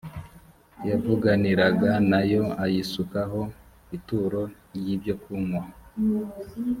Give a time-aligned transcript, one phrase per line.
[0.89, 3.41] yavuganiraga na yo ayisukaho
[3.97, 4.41] ituro
[4.75, 5.63] ry ibyokunywa